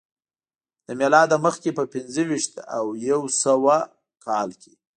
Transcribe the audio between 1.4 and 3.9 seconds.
مخکې په پنځه ویشت او یو سوه